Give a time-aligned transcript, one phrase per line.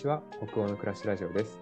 [0.00, 1.60] ちは北欧の暮らしラジオです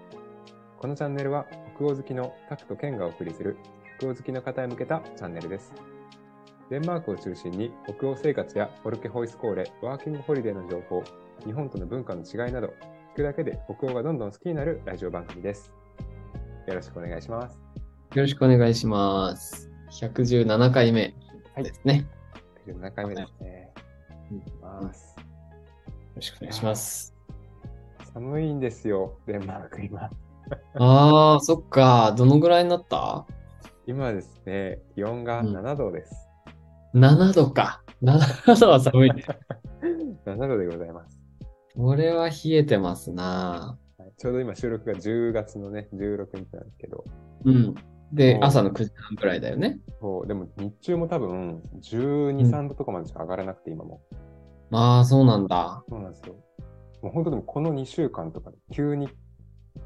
[0.79, 3.56] このチャンネルは北欧好きのタクとケンがお送りする
[3.99, 5.72] 北欧好きの方へ向けたチャンネルです
[6.71, 11.03] デンマークを中心に北欧生活やフォルケホイスコーレ、ワーキングホリデーの情報、
[11.47, 12.74] 日本との文化の違いなど、
[13.15, 15.72] 聞くだけで北欧がどんどん好きになるラジオ番組です。
[16.66, 17.55] よろしくお願いします。
[18.15, 19.70] よろしくお願いします。
[19.93, 21.15] 117回目
[21.57, 22.07] ですね。
[22.66, 23.73] 7回目ですね。
[24.30, 24.91] よ
[26.16, 27.18] ろしくお願いします。
[28.19, 30.11] 寒いんですよ、デンマーク今。
[30.75, 32.15] ああ、そっか。
[32.19, 33.27] どのぐらいになった？
[33.87, 36.29] 今ですね、気温がうん7度です。
[36.95, 37.81] ?7 度か。
[38.03, 39.25] 7度は寒いね。
[40.27, 41.17] 7度でございます。
[41.77, 43.79] これは冷えてますな。
[43.99, 47.05] はいちょうど今収録が10月のね、16日なんですけど、
[47.45, 47.75] うん。
[48.13, 49.79] で朝の9時半くらいだよね。
[50.01, 54.01] そうでも日中も多分12、うん3度とかまでしか上がらなくて今も。
[54.73, 55.85] ああ、そうなんだ。
[55.89, 56.35] そうなんですよ。
[57.02, 59.09] もう本当でもこの2週間とか急に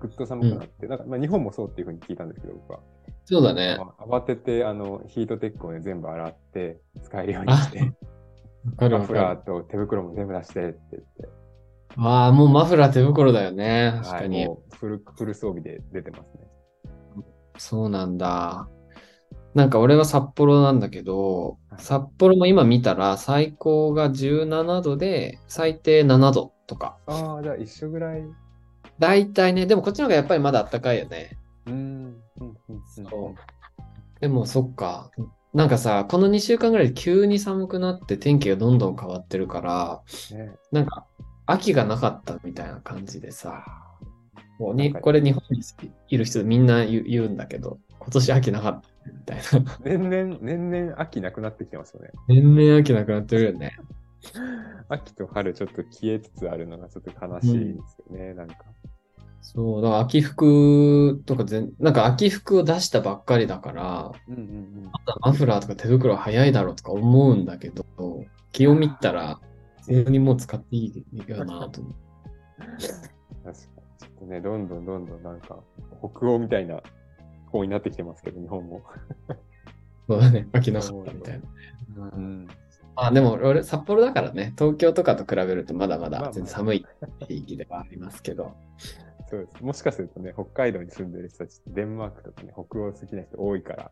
[0.00, 2.80] ぐっと寒くなって、なんかまあ日本もそうっていうふうに聞いたんですけど、僕は。
[3.24, 3.76] そうだね。
[3.78, 7.92] まあ慌ててあのヒートテックをね全部洗って使えるようにして、
[8.78, 11.30] マフラーと手袋も全部出してって言って、る。
[11.96, 13.92] ああ、もうマフラー手袋だよね。
[14.02, 14.46] 確はい、かに。
[14.46, 16.48] もうフルフル装備で出てますね。
[17.58, 18.68] そうなんだ。
[19.54, 26.96] なんか俺は札幌なんだけど、はい札幌も今見たら最高が17度で最低7度とか。
[27.06, 28.20] ああ、じゃあ一緒ぐらい。
[28.20, 28.34] う
[28.98, 31.36] だいたいね、でもこっちの方がやっぱりまだ暖かいよね。
[31.66, 35.10] うんうんうんそうでもそっか。
[35.52, 40.02] なんかさ、この2週間ぐらいで急に寒くなって天気がどんどん変わってるから、
[40.36, 41.06] ね、なんか
[41.46, 43.64] 秋がなかったみたいな感じでさ、
[44.58, 45.60] もうにこれ日本に
[46.08, 49.78] いる人みんな言う言うんだけど、今年秋なかったみたいな。
[49.84, 52.10] 年々、年々秋なくなってきてますよね。
[52.28, 53.76] 年々秋なくなってるよね。
[54.88, 58.56] 秋と春ちょっと消えつつあるのがちょっと悲しいですよね、なんか。
[59.42, 64.84] そう、だから秋服とか全、なんか秋服を出したばっかりだから、うんうんうん。
[64.84, 67.84] まだマフラーとか手袋早いだろうとか思うんだけど、
[68.52, 69.40] 気を見たら、
[69.78, 71.94] 普通にもう使っていいよなと思う。
[72.58, 73.54] 確かに。
[73.54, 75.58] ちょっとね、どんどんどんどんなんか、
[76.14, 76.80] 北欧みたいな
[77.46, 78.82] 方になってきてますけど、日本も。
[80.08, 81.40] そうだね、秋なかったみたい
[81.96, 82.10] な。
[82.14, 82.48] うんん。
[82.96, 86.86] あ、でも俺、札幌だからね、東京とかと比べるとまだまだ全然寒い
[87.26, 88.54] 地域ではありますけど。
[89.30, 89.64] そうです。
[89.64, 93.90] もしかするとね、北海道に住んでる人たちってデンマークとかね、北欧好きな人多いから、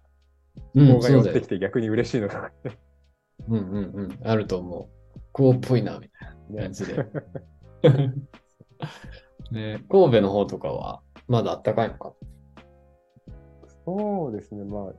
[0.75, 1.49] うが寄ってき。
[1.49, 2.79] て逆に嬉しいのかなって。
[3.49, 5.21] うんうんうん、あると思う。
[5.33, 7.07] こうっぽいな、みたいなね感じで。
[9.51, 12.13] ね、神戸の方とかはまだ暖かいのか？
[13.87, 14.93] そうですね、ま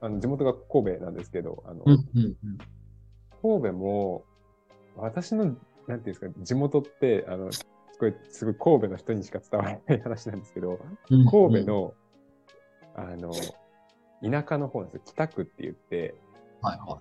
[0.00, 2.36] あ、あの地元が神戸なんですけど、あの、うんうんうん。
[3.42, 4.24] 神戸も、
[4.96, 5.56] 私の、なんてい
[5.94, 7.50] うんですか、地元って、あの、
[7.98, 10.78] これすごい神戸の人にしか伝わらない話なんですけど、
[11.10, 11.94] うん神戸、の、
[12.94, 13.32] あの、
[14.22, 15.02] 田舎の方なんですよ。
[15.06, 16.14] 北区って言って、
[16.62, 16.98] はいは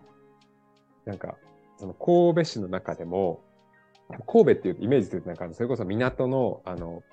[1.06, 1.38] なんか、
[1.78, 3.42] その神戸市の中でも、
[4.26, 7.04] 神戸っていうイメージすると、なんか、それこそ港の、あの、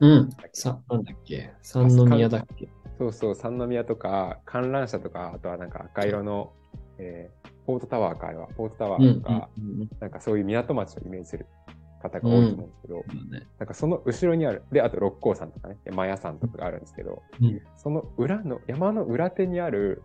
[0.00, 0.06] い。
[0.06, 0.30] うん。
[0.52, 1.52] さ、なんだっけ？
[1.62, 2.68] 三宮だっけ？
[2.98, 6.52] そうそう、三宮とか、観覧車とか、あとはなんか赤色の、
[6.98, 7.37] えー
[7.68, 11.44] ポートタワーか、あれは、ポートタワうんーとか、うんうんなんかそういう港町をイメージする
[12.02, 20.02] 方が多いと思うんですけど、うんねなんかその後ろにある、で、あと六甲山とかね、山屋山とかがあるんですけど、うんその裏の、山の裏手にある、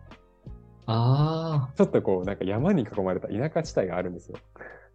[0.84, 1.74] ああ。
[1.74, 4.36] ちょっとこう、なんか山に囲まれた田舎地帯があるんですよ。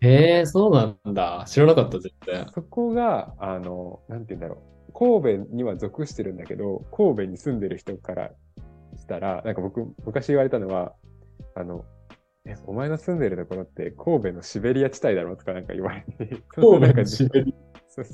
[0.01, 1.45] へえ、そうなんだ。
[1.47, 2.45] 知らなかった、絶対。
[2.53, 4.93] そこが、あの、なんて言うんだろう。
[4.93, 8.31] 神戸には属してるんだけど、神戸に住んでる人から
[8.95, 10.93] したら、なんか僕、昔言われたのは、
[11.55, 11.83] あの、
[12.49, 17.55] え、お前の住んでるところって神戸のシベリア地帯だろとかなんか言われて、 そんななんかシベリ
[17.87, 18.05] そう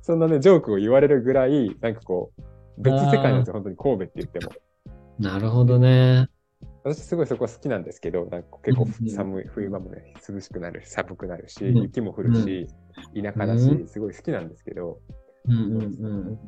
[0.00, 2.42] そんなね、ジョークを言われるぐらい、なんかこう、
[2.78, 4.52] 別世界なんですよ、本当に神戸って言っても。
[5.18, 6.28] なるほどね。
[6.82, 11.82] 私すごいそこは好きなんですけど、なんか結構寒い、冬場もね、涼しくなるし、寒くなるし、うん。
[11.82, 12.66] 雪も降るし、
[13.14, 14.98] 田舎だし、うすごい好きなんですけど、
[15.46, 16.38] うんうんうん。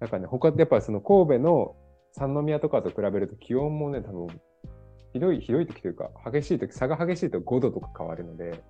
[0.00, 1.76] なんかね、他ってやっぱその神戸の
[2.12, 4.28] 三宮とかと比べると気温もね、多分、
[5.14, 8.64] ひどい、ひどい時というか、激しい時、差が激しいと5度とか変わるので、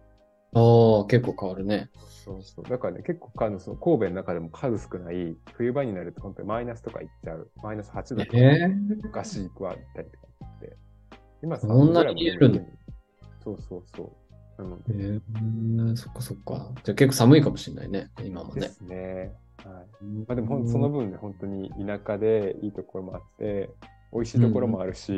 [0.53, 1.91] ああ、結構変わるね。
[2.25, 2.65] そうそう。
[2.69, 7.51] だからね、結構あのその神戸の中でも数少ない、冬場になると本当にマイナスとかいっちゃう。
[7.63, 8.69] マイナス8度とか、ええ
[9.03, 10.27] 昔行くわったりとか
[10.59, 10.77] って。
[11.43, 12.61] 今そんなに言えるの？
[13.43, 14.13] そうそうそ
[14.59, 14.63] う。
[14.63, 15.21] なのでえ
[15.93, 16.71] えそっかそっか。
[16.85, 18.61] じゃあ結構寒いかもしれないね、今もね。
[18.61, 19.33] ですね。
[19.65, 20.05] はい。
[20.29, 23.71] まあでもその分ね、本当に田舎でいいところもあって、
[24.15, 25.13] 美味しいところもあるし、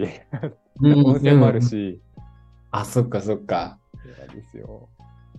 [0.81, 2.01] うん 温泉もあるし、
[2.71, 3.79] あ、そっかそっか。
[4.35, 4.89] ですよ。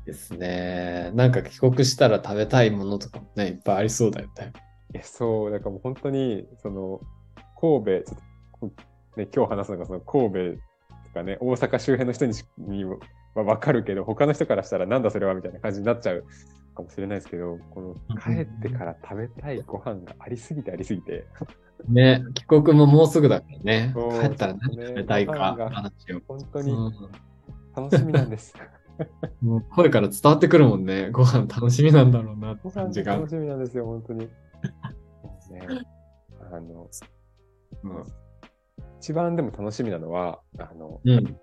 [0.06, 1.12] ですね。
[1.14, 4.54] なんか帰国したら食べたいものとかもね、いっぱいありそうだよね。
[4.94, 7.02] え、そう、だからもう本当に、その、
[7.60, 10.62] 神戸、ちょっとね、今日話すのがその神戸
[11.08, 12.98] とかね、大阪周辺の人にしには
[13.36, 16.26] わかるけど、他の人からしたらなんだそれはみたいな感じになっちゃう
[16.76, 21.26] かもしれないですけど、この帰ってから食べたいご飯がありすぎてありすぎて、
[21.88, 23.94] ね、帰国ももうすぐだからね。
[23.96, 26.22] 帰ったら何食べたいか話を。
[26.28, 26.94] 本当にうん
[27.76, 28.56] 楽しみなんです。
[29.42, 31.12] もう声から伝わってくるもんね。
[31.12, 33.16] ご飯楽しみなんだろうなってご感じが。
[33.16, 34.28] 楽しみなんですよ、本当に。
[35.52, 35.62] ね、
[36.52, 36.90] あの、
[37.84, 38.04] うん
[39.00, 41.40] 一番でも楽しみなのは、あの、うん。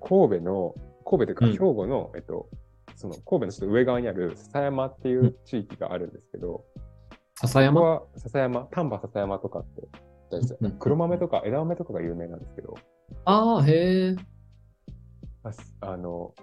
[0.00, 0.74] 神戸の、
[1.04, 2.48] 神戸というかうん兵庫の、えっと、
[2.94, 6.64] その神戸のちょっと上側にある笹山っていう地域があるんですけど、
[7.38, 7.80] 笹山？
[7.80, 9.88] は笹山、丹波笹山とかって
[10.78, 12.74] 黒豆とか枝豆とかが有名なんですけど、
[13.24, 14.16] ああ、へえ。
[15.44, 16.34] ああの、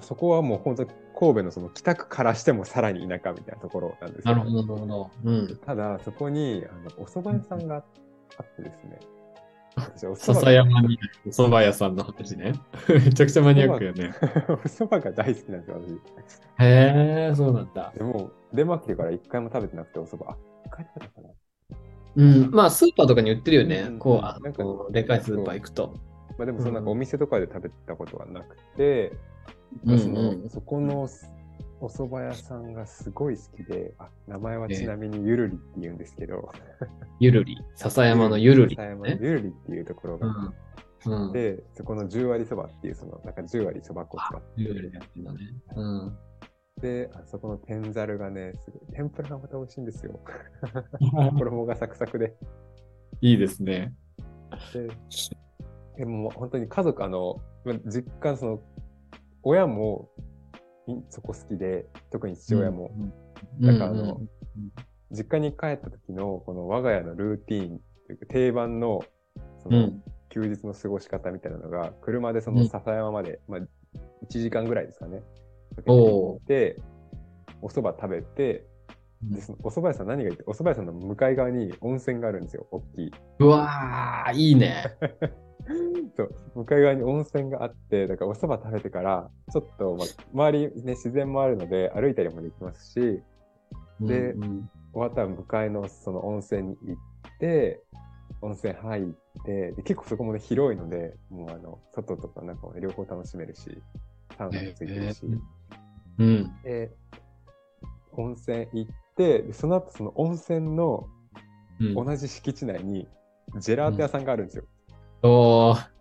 [0.00, 5.10] そこはもう本当に神戸のその北区からしてもさらに田舎みたいなところなんですよなるほど、なるほど。
[5.24, 5.56] うん。
[5.64, 7.78] ただ、そこにあのお蕎麦屋さんがあ
[8.42, 9.00] ってですね。
[9.96, 12.52] 笹山にお蕎麦屋さんの話ね。
[12.88, 14.12] めちゃくちゃマニアックよね。
[14.48, 15.80] お蕎麦が大好きなんですよ、
[16.58, 17.98] へえ、そうなんだ私。。
[17.98, 20.30] でも、デンマーク来てから一回も食べてなくて、お蕎麦。
[20.30, 20.36] あ、
[20.66, 21.28] 一回食べたかな。
[22.16, 22.50] うん。
[22.50, 23.86] まあ、スーパーとかに売ってるよね。
[23.88, 25.94] うんこう、あなんかでかいスーパー行くと。
[26.38, 29.12] まあでも、そのなんかうんお店とかで食べたことはなくて、
[29.86, 31.08] うんそのうんそこの
[31.82, 36.48] お蕎麦屋さんがすごい好きで、あ、名前はちなみにゆるりって言うんですけど、
[37.18, 37.58] ゆるり。
[37.74, 39.18] 笹山のゆるり、笹山のね。
[39.20, 40.52] ゆるりっていうところがあ
[41.06, 41.12] うん。
[41.12, 41.30] うん。
[41.30, 45.38] って、そこの10割そばっていう、その、なんか10割そば粉を使ってゆるりやってんだね。
[45.74, 46.16] うん。
[46.80, 50.20] で、あそこの天ざるがね、すごい、天ぷらがまた美味しいんですよ。
[51.36, 52.36] 衣がサクサクで。
[53.20, 53.92] いいですね。
[54.72, 54.88] で、
[55.96, 58.62] でも本当に家族、あの、ま実家、その、
[59.42, 60.31] 親もい
[61.08, 62.90] そこ好きで、特に父親も、
[63.60, 63.66] うん。
[63.66, 64.28] なんかあのうんうん
[65.14, 69.04] 実家に帰った時の、この我が家のルーティーンというか、定番の、
[69.62, 70.02] その、うん。
[70.30, 73.66] 休日の過ごし方みたいなのが、車でその笹山まで、まあ、1
[74.28, 75.18] 時間ぐらいですかね。
[75.76, 76.80] かけて行って、
[77.60, 78.64] お蕎麦食べて、
[79.22, 83.10] でそのお蕎麦屋さん何がいいって、お蕎麦屋さんの向かい側に温泉があるんですよ、大きい。
[83.40, 84.84] うわー、いいね。
[86.16, 93.22] そう、向かい側に温泉があって、だからお蕎麦食べてから、ちょっと、まあ、周りね、自然もあるので、歩いたりもできますし、
[94.00, 97.82] でうんうん終わったら向かいのその温泉に行って、
[98.42, 99.04] 温泉入っ
[99.44, 103.82] て、で結構そこもね、広いので、もうあの、外とか中も両方楽しめるし、
[104.36, 105.22] サウナもついてるし、
[106.18, 106.52] うん。
[106.62, 106.90] で、
[108.12, 111.08] 温泉行って、でその後その温泉の
[111.80, 111.94] うん。
[111.94, 113.08] 同じ敷地内に
[113.58, 114.64] ジェラート屋さんがあるんですよ。
[115.22, 115.92] おー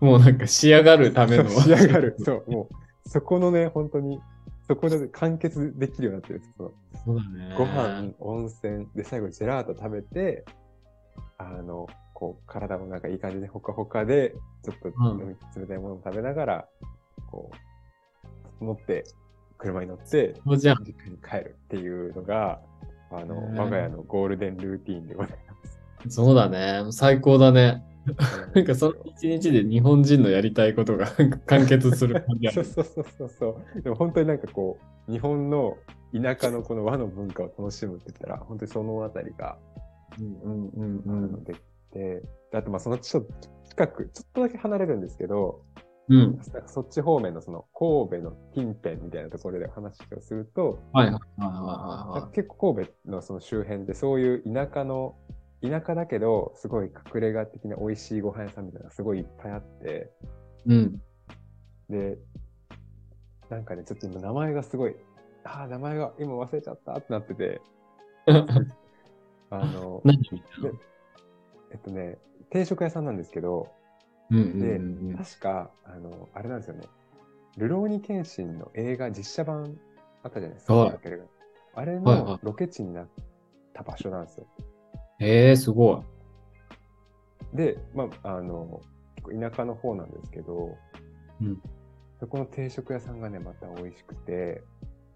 [0.00, 1.48] もうなんか仕上がるための。
[1.60, 2.16] 仕上がる。
[2.18, 2.68] そう、も
[3.04, 4.20] う、そこのね、本当に、
[4.66, 6.42] そこで完結できるようになってる。
[6.56, 6.72] その
[7.04, 7.54] そうだね。
[7.56, 10.44] ご飯、温泉、で、最後ジェラート食べて、
[11.38, 16.68] あの、こう、体もなんかいい感じでほかほかで、ちょっと冷たいものを食べながら、
[17.30, 17.50] こ
[18.60, 19.04] う、乗って、
[19.58, 20.84] 車に乗って、そうじゃん。
[20.84, 22.60] 実家に帰るっていうのが、
[23.10, 26.14] あの、我が家のゴールデンルーティーンでございます。
[26.14, 26.90] そうだね。
[26.92, 27.82] 最高だね。
[28.54, 31.06] なんかそのう一日で日本人のやりたいことが
[31.46, 32.64] 完結する感じある。
[32.64, 33.82] そうそうそうそうそう。
[33.82, 35.76] でも本当になんかこう、日本の
[36.12, 39.58] 田舎のこの和の文化を楽しむって言ったら、本当にそのあたりが、
[40.18, 41.60] うんうんあのでき
[41.92, 43.32] て、であとまあそのちょっと
[43.64, 45.62] 近く、ちょっとだけ離れるんですけど、
[46.10, 46.18] うん。
[46.18, 55.14] なんかそっち方面のその神戸の近辺みたいなところで話をすると、はいはいはいはいは結構神戸のその周辺でそういう田舎の、
[55.62, 60.10] 田舎だけど、すごい隠れ家的な美味しいご飯屋さんみたいなのがすごいいっぱいあって、
[60.66, 60.72] い。
[60.72, 61.02] うん。
[61.90, 62.18] で、
[63.50, 64.96] なんかね、ちょっと今名前がすごい、
[65.44, 67.60] ああ、名前が今忘れちゃったってなってて、
[69.50, 70.02] あの。
[71.72, 72.18] えっとね、
[72.50, 73.68] 定食屋さんなんですけど、
[74.30, 76.84] うんうんうん確か、あの、あれなんですよね。
[77.56, 79.76] ルローニケンシンの映画実写版
[80.22, 80.74] あったじゃないですか。
[80.74, 80.98] はい
[81.72, 83.08] あれはいはのロケ地になっ
[83.72, 84.46] た場所なんですよ。
[84.58, 84.62] へ
[85.20, 86.04] え、すご
[87.52, 87.56] い。
[87.56, 88.80] で、まあ、あの、
[89.28, 90.76] 田舎の方なんですけど、
[91.40, 91.60] うん
[92.20, 94.62] そこの定食屋さんがね、また美味しくて、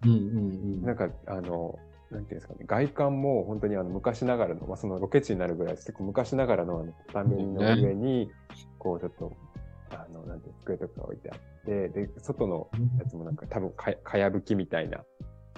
[0.03, 1.77] うんうんなんか、あの、
[2.09, 8.31] なんていうんですかね、外観も本当にあの昔ながらの、まあ、そのロケ地になるぐらい結構昔ながらのあの畳の上に、
[8.79, 9.33] こうちょっと、
[9.91, 12.97] あの、なんていうの机とか置いてあって、で、外のうん。
[12.97, 15.03] やつもなんか多分かかやぶきみたいな。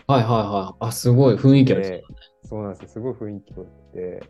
[0.07, 0.85] はいはいはい。
[0.87, 1.81] あ、すごい雰囲気ある。
[1.81, 2.03] で
[2.43, 2.89] そうなんですよ。
[2.89, 4.29] すごい雰囲気が良くて、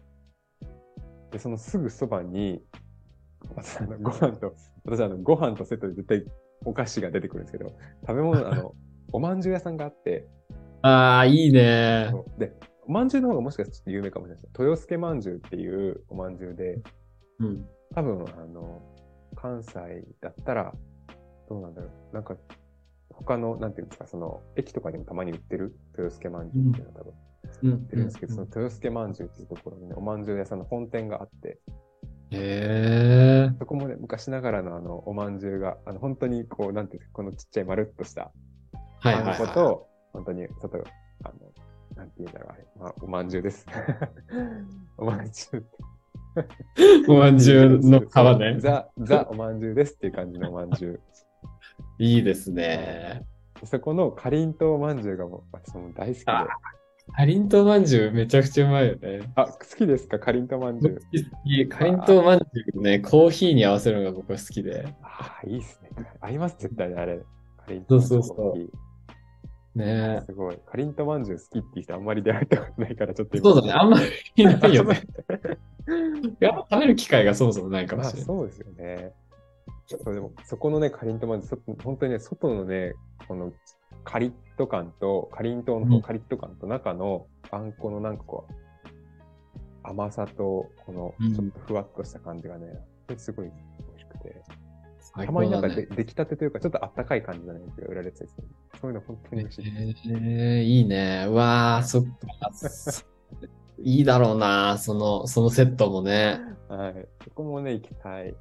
[1.32, 2.62] で、そのすぐそばに、
[3.56, 4.54] 私あのご飯と、
[4.86, 6.26] 私あのご飯とセットで絶対
[6.66, 8.76] お菓子が出てくるんですけど、食べ物、あの、
[9.14, 10.28] おまんじゅう屋さんがあって、
[10.82, 12.12] ああ、いいね。
[12.38, 12.54] で、
[12.86, 14.54] おまんじゅうの方がもしかしたら有名かもしれないです。
[14.60, 16.82] 豊助まんじゅうっていうおまんじゅうで、
[17.40, 17.66] うん。
[17.94, 18.82] 多分、あの、
[19.36, 20.74] 関西だったら、
[21.50, 22.14] どうなんだろう。
[22.14, 22.38] なんか、
[23.10, 27.27] 他の、なんていうんですか、その、駅とかでもたまに売ってる豊助まんじゅうっていうのが多分うん。
[27.64, 31.60] 売ってるんですけど、その豊助まんじゅうっていうところにね、おまんじゅう屋さんの本店があって、
[32.32, 33.56] へえ。
[33.58, 38.32] そこもね、昔ながらのあの、おまんじゅうが、あの、本当にこう、なんていうんですか、このちっちゃいまるっとした
[39.00, 39.38] はいはい、あんはい。
[39.38, 40.84] こと、本当に、ちょっと、
[41.24, 41.34] あの、
[41.96, 43.66] なんて言うんだろう、あれ、まあ、おまんじゅうです。
[44.98, 45.66] おまんじゅう。
[47.08, 48.60] おまんじゅうの皮ね。
[48.62, 51.02] ザ、ザおまんじゅうですっていう感じのおまんじゅう。
[52.00, 53.26] いいですね。
[53.64, 56.32] そこのかりんとうまんじゅうがもう私も大好きで。
[57.10, 59.22] ああ、かりんとうまんじゅうめちゃくちゃうまいよね。
[59.36, 60.20] 好きですか？
[60.20, 60.96] かりんとうまんじゅう。
[60.96, 61.02] 好
[61.46, 64.88] きかりんとうまんじゅうね、コーヒーに合わせるのが僕は好きで。
[65.02, 65.90] ああ、いいっすね。
[66.22, 67.18] 合います、絶対にあれ。
[67.18, 67.24] か
[67.70, 68.70] りんとうまんじゅうそうそうそう
[69.78, 70.58] ねーすごい。
[70.58, 75.02] かりんとうまんじゅう好きって人あんまり出会ったことないから、ちょっとそうだね、あんまりいないよね。
[75.88, 76.36] り。
[76.40, 78.26] やっぱ食べる機会がそもそもないかもまあしれない。
[78.26, 79.14] そうですよね。
[80.04, 82.94] そうでもそこのね、かりんとうまんじゅう、そ本当にね、外のね、
[83.28, 83.54] この
[84.04, 88.54] カリッと感と、かりんとううんのカリッと感と、中のあんこのなんかこう、
[89.84, 92.68] 甘さと、このうんちょっとふわっとした感じがね、
[93.16, 94.42] すごい美味しくて、
[95.00, 98.48] 最たまになんかで、出来たてというか、ちょっとあったかい感じのやつが売られてたりする。
[98.82, 99.66] そういうの本当に美味しい。
[99.68, 101.26] えー、いいね。
[101.30, 102.10] うわあ、そっか。
[103.80, 106.40] いいだろうな、その、そのセットもね。
[106.68, 107.08] はい。
[107.24, 108.36] そこもね、行きたい。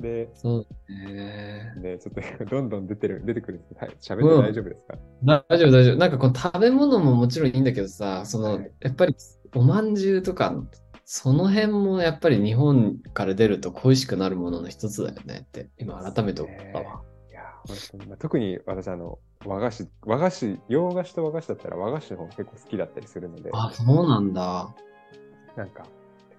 [0.00, 1.74] で、そうね。
[1.76, 4.98] で、ちょっとどんどん出てる、出てくるんですけど、はい、喋って大丈夫ですか、
[5.48, 5.96] 大丈夫、大丈夫。
[5.96, 9.14] なんかこの食べ物ももちろんいいんだけどさ、その、はいやっぱり
[9.54, 10.54] おまんじゅうとか、
[11.04, 17.02] その辺もやっぱり日本から出ると恋しくなるものの一つだよねって、今改めて思ったわ。
[18.18, 24.74] 特に私、あの、和菓子、和菓子、洋菓子と和菓子だったら和菓子の方が結構好きだったりするので、あ、そうなんだ。
[25.56, 25.84] なんか、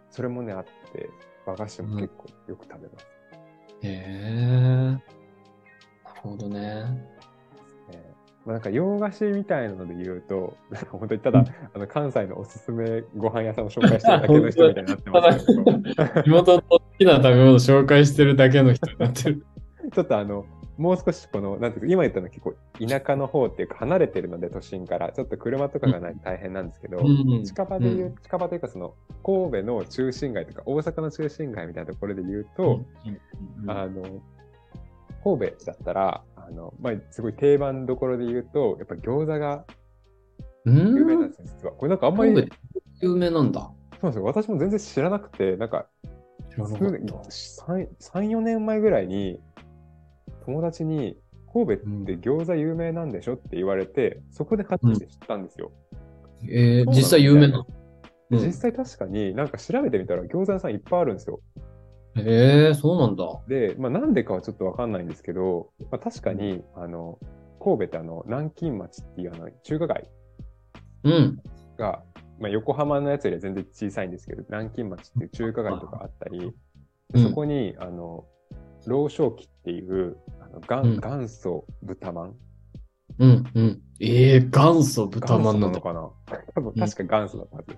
[0.10, 1.10] それもね、あって、
[1.46, 3.06] 和菓子も結構よく食べます。
[3.84, 4.42] へえ。
[4.44, 5.02] なる
[6.22, 6.60] ほどね。
[6.60, 7.12] ね
[8.46, 19.46] まあ、なんか洋菓子みたいなので言うと、なんか本当にただ、あの関西のおすすめご飯屋さんを紹介してるだけの人みたいになってますけど、地元の好きな食べ物紹介してるだけの人になってる。
[19.94, 20.46] ちょっとあの、
[20.82, 32.82] もう少しこの、なんていうか、今言ったのは結構田舎の方っていうか離れてるので都心から、ちょっと車とかがないと大変なんですけど、うん近場で言う、うん近場というかその神戸の中心街とか大阪の中心街みたいなところで言うと、
[33.68, 34.04] あの、
[35.24, 39.66] 神戸だったら、あの、まあ、すごい定番どころで言うと、やっぱ餃子が
[40.66, 41.74] うん、有名なんですよ、実は。
[41.74, 42.50] これなんかあんまり、
[43.02, 43.62] 有名なんだ。
[43.62, 43.74] そう
[44.04, 44.24] なんですよ。
[44.24, 45.88] 私も全然知らなくて、なんか、
[46.52, 47.16] 知らなかった。
[47.30, 49.40] 3、4年前ぐらいに、
[50.46, 51.18] 友達に、
[51.54, 55.72] 神戸って餃子有名なんでしょって言われて、そこで初めて知ったんですよ。
[56.44, 57.66] えー、そうなの実際有名なの？
[58.30, 61.42] で実際確かになんか調べてみたら餃子屋さんいっぱいあるんですよ。
[62.16, 63.26] へえー、そうなんだ。
[63.50, 67.20] で、まあなんでかはちょっとわかんないんですけど、まあ確かに、あの、
[67.62, 70.10] 神戸ってあの、南京町っていうあの、中華街
[71.04, 71.42] うん。
[71.78, 72.04] が、
[72.40, 76.54] まあ横浜のやつよりは全然小さいんですけど、南京町っていう中華街とかあったり、うん
[77.22, 78.24] そこに、あの、
[78.88, 82.36] 老少期っていう、あの元うん元祖豚まん？
[83.20, 83.82] うん、うん。
[84.00, 86.10] ええー、元祖豚まんなのかな？
[86.56, 87.78] 多分確か元祖だったはず。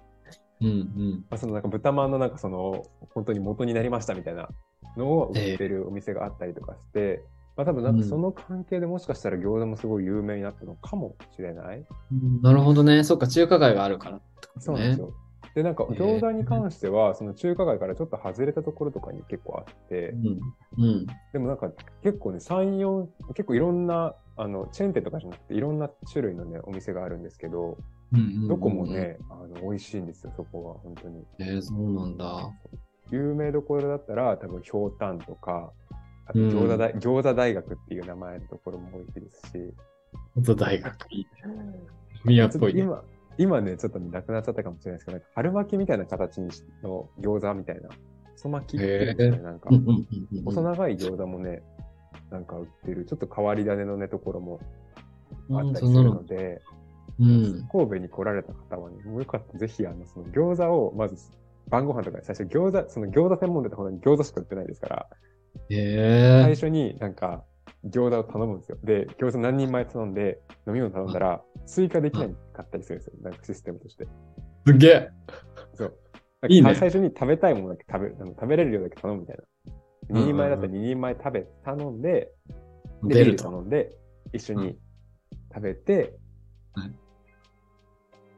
[0.61, 1.25] うん、うん。
[1.29, 2.83] まあ、そのなんか豚まんのなんかその
[3.13, 4.47] 本当に元になりましたみたいな
[4.95, 7.23] のを売ってるお店があったりとかして、
[7.57, 11.85] まあ多分なんかその関係でもしかしたら餃子もすごい有名になったのかもしれない。
[12.11, 13.03] うんなるほどね。
[13.03, 14.21] そっか、中華街があるからね。
[14.59, 15.13] そうなんですよ。
[15.55, 20.09] で、なんか餃子に関しては、その中華街からちょっと外れたところとかに結構あって、
[20.77, 20.83] うん。
[20.83, 21.05] うん。
[21.31, 27.77] でもなんか結構ね、3、4、結構いろんな、あの、チェーン店とかじゃなくていろんな種類のね、お店があるんですけど、
[28.13, 28.85] うんうんうんどこも。
[28.87, 31.23] ね、あの、美味しいんですよ、そこは、本当に。
[31.39, 32.49] えー、そうなんだ。
[33.11, 35.71] 有名どころだったら、多分、ひょうたんとか、
[36.25, 39.73] あとうん餃子大、餃子大学っていう名前のところも美味しいですし、
[40.35, 40.95] 本当大学。
[42.23, 42.81] 宮っぽいね。
[42.81, 43.03] 今、
[43.37, 46.49] 今ね、ちょっとねなくなっちゃったかもしれないですけど、なんか春巻きみたいな形の
[47.19, 47.89] 餃子みたいな、
[48.35, 49.69] 細巻きっていうんですかね、なんか。
[50.45, 51.63] 細長い餃子もね、
[52.31, 54.59] なんか売ってる、ちょっと変わり種のね、ところも
[55.51, 56.61] あったりするのので、
[57.19, 57.67] うん。
[57.71, 59.53] 神戸に来られた方はね、もうよかった。
[59.53, 61.15] らぜひ、あの、その餃子を、まず、
[61.69, 65.07] 晩ご飯とかで最初餃子、その餃子専門店ってほどに餃子しか売ってないですから、
[65.69, 67.43] え最初になんか
[67.85, 68.77] 餃子を頼むんですよ。
[68.83, 73.13] で、餃子何人前頼んで、飲み物頼んだら、追加できなかったりするんですよ。
[73.21, 74.05] なんかシステムとして。
[74.05, 74.07] ー、
[74.67, 75.09] すげえ。
[75.73, 75.97] そう。
[76.49, 79.43] いいね最初に食べたいものだけ食べ、あの食べれる量だけ頼むみたいな。
[79.43, 82.31] うんうん2人前だったら2人前食べ、頼んで、
[83.03, 83.45] で出ると。
[83.45, 83.95] 頼んで、
[84.33, 84.77] 一緒に
[85.53, 86.13] 食べて、
[86.73, 86.91] はい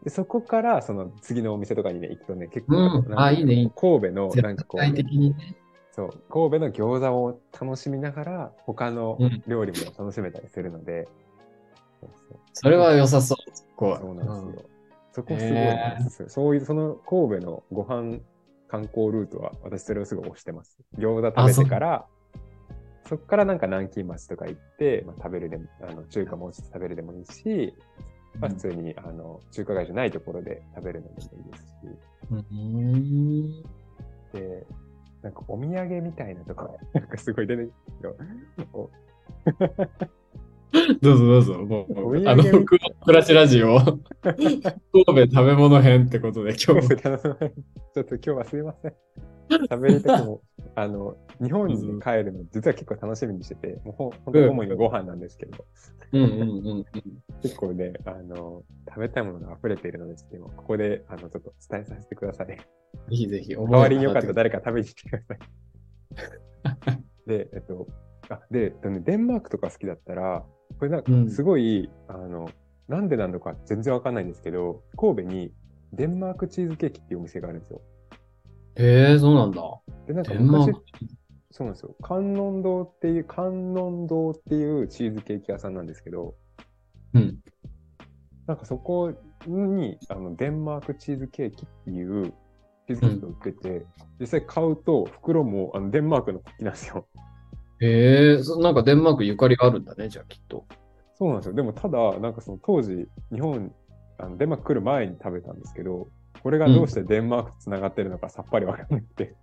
[0.03, 2.75] でそこからその次のお店とかにね、行くとね、結構、
[3.07, 5.55] うんあいいね神戸のなんかこう、にね。
[5.95, 11.07] そう、神戸の餃子を楽しみながら、他のうん料理も楽しめたりするので、
[12.01, 13.37] そうそうそれは良さそう。
[13.77, 14.69] そうなんですよ。
[15.13, 16.29] そこすごいですよ。
[16.29, 18.19] そういう、その神戸のご飯
[18.67, 20.77] 観光ルートは、私それをすごい推してます。
[20.97, 22.05] 餃子食べてから、
[23.07, 27.73] そこからなんか南京町とか行って、まあ、食べるでも、あの中華もうちょっと食べるでもいいし、
[28.41, 31.71] まあ、普通にあの中華街じゃないところで食べるのでもいいですし、
[32.31, 33.61] うん。
[34.33, 34.67] で、
[35.25, 38.91] なんかお土産みたいなところ、なんかすごい出てくるけど、お
[41.01, 41.53] どうぞどうぞ。
[41.65, 46.95] もう、あの、僕の暮らしラジオ、神戸食べ物編ってことで、今日も。
[46.95, 48.93] ちょっと今日はすいません。
[49.67, 50.41] 喋りたくも、
[50.75, 55.65] あの、日本に帰るの、実は結構楽しみにしてて、もうほん本当に主にご飯なんですけど、
[56.13, 56.85] うんうんうんうん。
[57.41, 62.47] 結構ね、あの、食べたいものが溢れているので、ちここで、あの、ちょっと伝えさせてください。
[62.47, 62.55] ぜ
[63.09, 65.39] ひぜひ、代代わりによかったら誰か食べに来てください。
[67.27, 67.87] で、えっと、
[68.29, 68.73] あ、で、
[69.03, 70.45] デンマークとか好きだったら、
[70.79, 72.49] これなんかうんすごい、あの、
[72.87, 75.53] なんでなのか全然わかんないんですけど、神戸に
[75.93, 77.81] デンマークチーズケーキっていうお店があるんですよ。
[78.77, 79.61] へえ、そうなんだ。
[80.07, 80.83] で、なんか昔ク、
[81.57, 81.95] そうなんですよ。
[82.01, 86.35] 観音堂っていう、観音堂っていうチーズケーキ屋さんなんですけど、
[87.13, 87.39] うん。
[88.45, 89.13] なんかそこ
[89.47, 92.33] に、あの、デンマークチーズケーキっていう
[92.87, 93.85] チーズケーキが売ってて、
[94.19, 97.07] 実際買うと袋もあのデンマークの国旗なんですよ。
[97.79, 100.65] へえ、そなんかデンマークゆかりがあるんだね、じゃあきっと。
[101.13, 101.53] そうなんですよ。
[101.53, 103.73] でもただ、なんかその当時、日本、
[104.17, 106.09] あのデンマーク来る前に食べたんですけど、
[106.43, 109.35] これがどうしてデンマークと繋がってるのかさっぱりわかんなくて、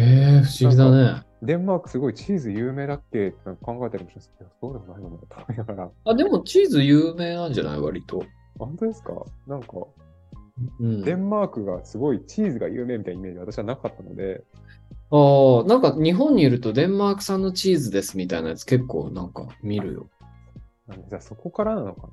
[0.00, 1.22] へえ、不思議だね。
[1.42, 3.28] デンマークすごいチーズ有名だっけ？
[3.28, 7.80] って考えたりもしますけど、そうでもないのと思いながら、あ、でもチーズ有名なんじゃない？
[7.80, 8.24] 割と。
[8.58, 9.12] 本当ですか？
[9.46, 9.68] なんか、
[10.80, 11.02] うん。
[11.02, 14.44] デンマークがすごいチーズが有名みたいなイメージは私はなかったので、
[15.10, 20.10] ああ、なんか日本にいるとデンマーク産のチーズですみたいなやつ結構なんか見るよ。
[21.08, 22.08] じゃあそこからなのか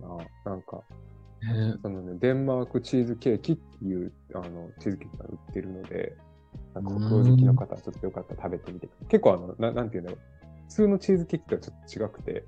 [0.45, 0.51] な？
[0.51, 0.83] なんか、
[1.81, 6.15] そのね、デンマークチーズケーキっていうあのチーズケーキが売ってるので、
[6.81, 8.89] なんか北欧好きの方はちょっとよかったら食べてみて。
[9.07, 10.19] 結構あの、ななんていうんだろう。
[10.67, 12.45] 普通のチーズケーキとはちょっと違くて、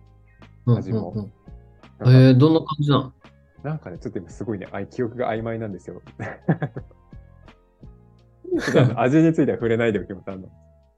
[0.66, 3.14] 味もうんうんうんえー、どんな感じなの？
[3.64, 6.02] なんかね、ちょっと今すごいね、あい記憶が曖昧なんですよ。
[8.96, 10.32] 味については触れないでおきます。
[10.32, 10.50] あの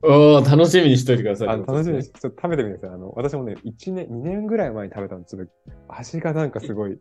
[0.04, 1.48] おー楽しみにしといてください。
[1.50, 2.98] あの楽しみにしちょっと食べてみてください。
[2.98, 5.52] あの、私もね、1年、2年ぐらい前に食べたの、ちょっと
[5.90, 7.00] 味がなんかすごい、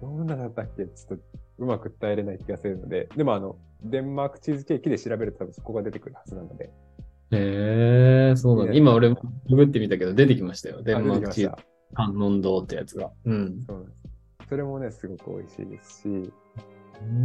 [0.00, 0.86] どんなだったっけ？
[0.86, 1.24] ちょっと
[1.60, 6.70] うまく伝えれない気がするので、でもあの、デンマークチーズケーキで調べると多分そこが出てくるはずなので、
[7.32, 8.72] へえそうなんだ。
[8.72, 9.16] ね今俺も
[9.48, 10.82] ググってみたけど出てきましたよ。
[10.82, 11.62] デンマークチーズ。
[11.94, 13.10] 観音堂ってやつが。
[13.24, 13.64] うん。
[13.66, 14.48] そうなんです。
[14.48, 16.32] それもね、すごく美味しいですし、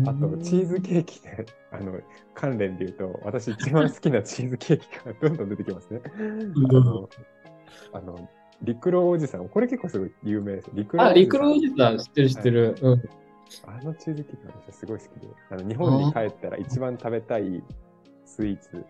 [0.06, 2.00] あと、チーズケーキね、あの、
[2.34, 6.02] 関連で言うと、私一番好きなチーズケーキがどんどん出てきますね。
[6.06, 7.10] あの、
[7.94, 8.30] あの、
[8.62, 10.70] 陸路おじさん、これ結構すごい有名です。
[10.74, 12.76] 陸路あ、リクロおんじさん知ってる知ってる。
[12.82, 13.02] うん。
[13.66, 17.64] あのチーズケーキが私はすごい好きで、あの日本に帰ったら一番食べたい
[18.26, 18.86] スイーツ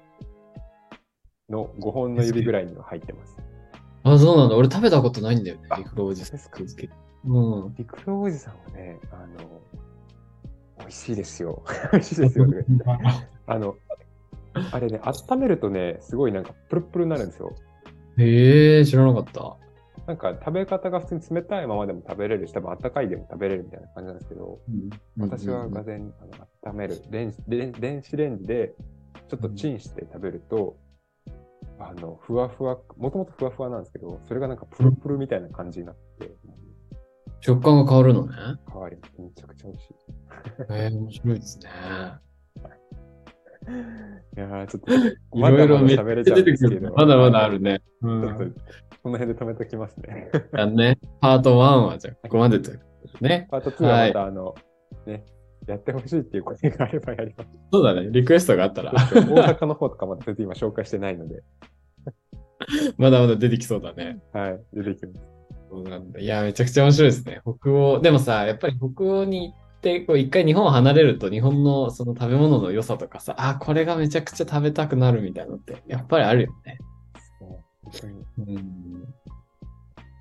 [1.50, 3.38] の5本の指ぐらいには入ってます。
[4.04, 4.56] あ、そうなんだ。
[4.56, 5.64] 俺食べたことないんだよね。
[5.70, 6.40] あリクロおじさん。
[6.40, 6.84] そうですか
[7.26, 7.76] うん。
[8.22, 9.62] おじさんはね、あの、
[10.80, 11.64] 美味しいですよ。
[11.92, 12.86] 美味しいですよとか言って。
[13.48, 13.76] あの、
[14.72, 17.54] あれね、温めるとね、すごいなんかプルプルになるんですよ。
[18.18, 19.58] へえ知らなかった。
[20.08, 24.60] なんか食べ方が普通に冷たいままでも食べれるし、多分温かいでも食べれるみたいな感じなんですけど、
[25.18, 28.76] 私はがぜんあの温める電子電、電子レンジで
[29.30, 30.78] ちょっとチンして食べると、
[31.80, 36.36] あの、ふわふわ、もともとふわふわなんですけど、それがなんかプルプルみたいな感じになって、
[37.42, 38.34] 食感が変わるのね。
[38.72, 39.22] 変わります。
[39.22, 39.94] めちゃくちゃ美味しい。
[40.74, 41.70] へえ面白いですね。
[44.38, 46.94] いやーちょっと、いろいろめっちゃ喋れちゃう出てる。
[46.96, 47.82] まだまだあるね。
[48.02, 50.30] この辺で止めときますね。
[50.52, 51.00] だね。
[51.22, 53.48] パート1はじゃあここまでということでね。
[53.50, 54.56] パート2はまた、あの、
[55.06, 55.24] ね、
[55.68, 57.50] やってほしいっていう声があればやります。
[57.72, 58.10] そうだね。
[58.12, 61.44] リクエストがあったら、大阪の方とかまだ全然今紹介してないので、
[62.98, 64.20] まだまだ出てきそうだね。
[64.34, 65.28] はい、出てきます。
[65.70, 66.20] そうなんだ。
[66.20, 67.42] いや、めちゃくちゃ面白いですね。
[67.44, 68.00] 北欧。
[68.00, 76.80] でもさ、やっぱり北欧に行って、こう一回日本を離れると、日本のその食べ物の良さとかさ、あ、これがめちゃくちゃ食べたくなるみたいなのって、やっぱりあるよね。
[78.40, 78.56] うん。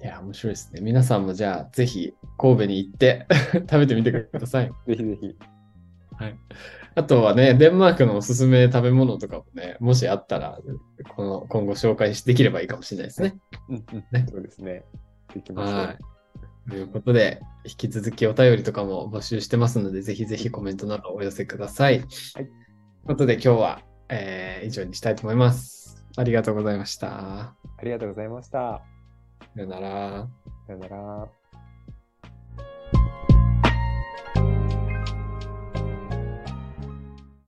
[0.03, 0.83] いや、面白いですね。
[0.83, 3.27] 皆さんもじゃあ、ぜひ神戸に行って
[3.71, 4.71] 食べてみてください。
[4.87, 5.35] ぜひぜひ。
[6.19, 6.37] はい。
[6.97, 10.59] あとはね、デンマークのおすすめ食べ物とかもね、もしあったら、
[11.17, 13.35] この今後紹介できればいいかもしれないですね。
[13.69, 14.85] うんうんねそうですね。
[15.35, 15.75] できましょう。
[15.75, 16.14] はい。
[16.69, 21.99] ということで、引き続きお便りとかも募集してますので、ぜひぜひコメントなどお寄せください。
[21.99, 22.07] はい。
[22.07, 22.49] という
[23.07, 26.05] ことで、今日は、えー以上にしたいと思います。
[26.17, 27.09] ありがとうございました。
[27.41, 28.83] ありがとうございました。
[29.55, 30.29] さよなら。
[30.67, 31.44] さよなら。